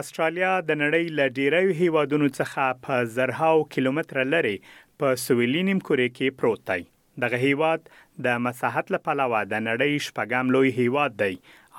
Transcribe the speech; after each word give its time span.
استرالیا 0.00 0.50
د 0.68 0.76
نړۍ 0.82 1.06
له 1.16 1.32
ډیرو 1.38 1.72
هیوادونو 1.78 2.28
څخه 2.36 2.76
په 2.84 3.08
زرهاو 3.16 3.64
کیلومتر 3.74 4.20
لري 4.34 4.52
په 5.02 5.18
سویلي 5.22 5.62
نیمکوري 5.68 6.06
کې 6.16 6.36
پروت 6.42 6.62
دی 6.70 6.82
دغه 7.24 7.40
هیواد 7.46 7.90
د 8.26 8.40
مساحت 8.46 8.92
له 8.94 9.00
پلوه 9.08 9.40
د 9.50 9.66
نړۍ 9.68 10.06
شپږم 10.06 10.52
لوی 10.56 10.70
هیواد 10.80 11.18
دی 11.22 11.34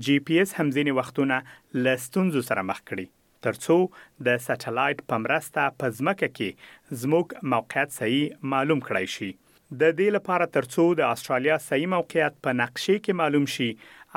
جی 0.08 0.18
پی 0.28 0.36
ایس 0.44 0.54
همزینی 0.60 0.98
وختونه 1.02 1.40
لستونزو 1.88 2.46
سره 2.50 2.68
مخ 2.72 2.82
کړي 2.90 3.08
ترڅو 3.46 3.80
د 4.28 4.44
سټلایټ 4.46 5.08
پمرسته 5.14 5.64
په 5.82 5.96
ځمکه 6.00 6.30
کې 6.38 7.00
زموږ 7.04 7.36
موقعیت 7.56 7.98
صحیح 8.00 8.26
معلوم 8.56 8.80
کړای 8.88 9.14
شي 9.18 9.32
د 9.74 9.84
دې 10.00 10.10
لپاره 10.18 10.46
ترڅو 10.56 10.84
د 10.98 11.12
استرالیا 11.14 11.56
صحیح 11.68 11.88
موقعیت 11.94 12.36
په 12.48 12.52
نقشې 12.58 12.98
کې 13.04 13.18
معلوم 13.22 13.46
شي 13.54 13.70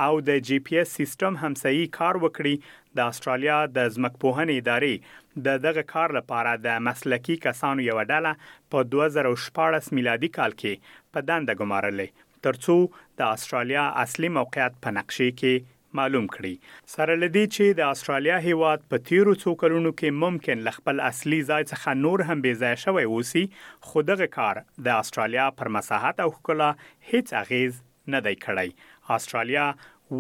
او 0.07 0.19
د 0.29 0.43
جی 0.49 0.59
پی 0.67 0.77
ایس 0.81 0.91
سیستم 0.99 1.39
همسایي 1.43 1.87
کار 1.99 2.19
وکړي 2.25 2.75
د 3.01 3.09
استرالیا 3.13 3.57
د 3.77 3.89
ځمکپوهنې 3.95 4.61
ادارې 4.63 5.41
د 5.47 5.63
دغه 5.69 5.85
کار 5.95 6.15
لپاره 6.19 6.53
د 6.67 6.85
مسلکی 6.91 7.37
کسانو 7.47 7.87
یو 7.89 7.97
ډله 8.13 8.35
په 8.75 8.89
2014 8.97 9.91
میلادي 10.01 10.33
کال 10.39 10.59
کې 10.61 10.93
په 11.17 11.27
دنده 11.33 11.57
ګمارلې 11.63 12.29
ترڅو 12.49 12.79
د 13.23 13.35
استرالیا 13.39 13.87
اصلي 14.05 14.33
موقعیت 14.41 14.81
په 14.85 14.97
نقشې 15.01 15.41
کې 15.41 15.78
معلوم 16.01 16.27
کړي 16.35 16.55
سره 16.95 17.15
لدی 17.21 17.43
چې 17.49 17.77
د 17.81 17.93
استرالیا 17.97 18.39
هیواد 18.47 18.83
په 18.95 19.03
تیرو 19.11 19.35
څو 19.43 19.55
کلونو 19.63 19.93
کې 19.93 20.19
ممکن 20.25 20.65
لخپل 20.71 21.01
اصلي 21.11 21.39
ځای 21.51 21.67
څخه 21.73 21.95
نور 22.01 22.25
هم 22.31 22.39
بې 22.47 22.65
ځای 22.65 22.83
شوی 22.85 23.05
وسی 23.13 23.45
خو 23.91 24.05
دغه 24.11 24.29
کار 24.39 24.61
د 24.89 25.01
استرالیا 25.05 25.47
پر 25.61 25.73
مساحت 25.79 26.23
او 26.27 26.29
ښکلا 26.39 26.71
هیڅ 27.13 27.35
اغیز 27.43 27.81
نه 28.17 28.25
دی 28.29 28.37
کړی 28.45 29.17
استرالیا 29.19 29.69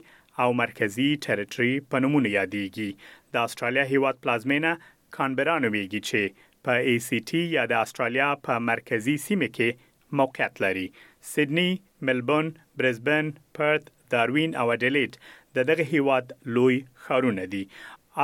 او 0.44 0.49
مرکزی 0.62 1.09
ټریټري 1.26 1.73
په 1.94 2.05
نومونه 2.06 2.32
یادېږي 2.37 3.35
د 3.38 3.49
استرالیا 3.50 3.88
هیواد 3.94 4.23
پلازمینا 4.26 4.76
کانبرا 5.19 5.59
نومیږي 5.64 6.06
چې 6.11 6.47
په 6.69 6.88
ای 6.93 6.97
سی 7.09 7.20
ټي 7.31 7.43
یا 7.59 7.67
د 7.75 7.85
استرالیا 7.88 8.31
په 8.49 8.64
مرکزی 8.70 9.19
سیمه 9.29 9.50
کې 9.59 9.86
موقعیت 10.12 10.61
لري 10.62 10.93
سیدنی 11.20 11.81
ملبون 12.00 12.55
برزبن 12.76 13.31
پرت 13.55 13.91
داروین 14.11 14.55
او 14.56 14.70
اډلېټ 14.73 15.17
د 15.56 15.64
دغه 15.69 15.87
هیواد 15.93 16.32
لوی 16.56 16.76
ښارونه 17.06 17.47
دي 17.55 17.64